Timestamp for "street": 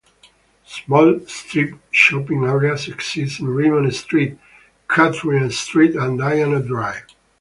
3.93-4.39, 5.51-5.95